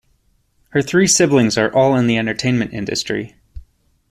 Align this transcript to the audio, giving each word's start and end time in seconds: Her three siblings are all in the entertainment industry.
Her 0.69 0.81
three 0.81 1.05
siblings 1.05 1.59
are 1.59 1.71
all 1.71 1.95
in 1.95 2.07
the 2.07 2.17
entertainment 2.17 2.73
industry. 2.73 3.35